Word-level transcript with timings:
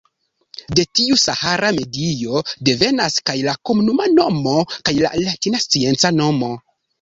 De 0.77 0.83
tiu 0.99 1.17
sahara 1.23 1.69
medio 1.79 2.41
devenas 2.69 3.19
kaj 3.31 3.35
la 3.49 3.55
komuna 3.71 4.09
nomo 4.15 4.55
kaj 4.73 4.95
la 5.05 5.13
latina 5.27 5.63
scienca 5.67 6.13
nomo. 6.19 6.53